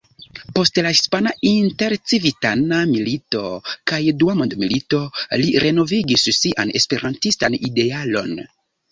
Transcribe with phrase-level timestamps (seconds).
[0.57, 3.41] Post la hispana intercivitana milito
[3.91, 5.01] kaj dua mondmilito
[5.43, 8.33] li renovigis sian esperantistan idealon.